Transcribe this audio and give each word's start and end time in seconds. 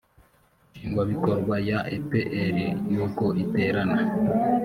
nshingwabikorwa 0.73 1.55
ya 1.69 1.79
epr 1.95 2.55
n 2.91 2.93
uko 3.05 3.25
iterana 3.43 3.99